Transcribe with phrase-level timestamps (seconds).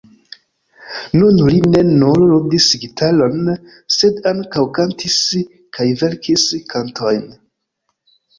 [1.17, 3.51] Nun li ne nur ludis gitaron,
[3.97, 5.19] sed ankaŭ kantis
[5.79, 7.23] kaj verkis kantojn.